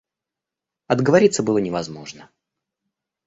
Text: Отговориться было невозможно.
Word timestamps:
Отговориться 0.87 1.43
было 1.43 1.59
невозможно. 1.59 2.31